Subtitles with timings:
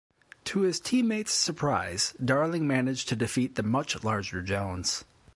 [0.45, 5.05] To his team mates' surprise, Darling managed to defeat the much larger Jones.